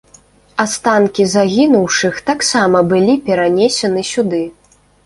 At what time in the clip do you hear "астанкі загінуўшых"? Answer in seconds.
0.63-2.15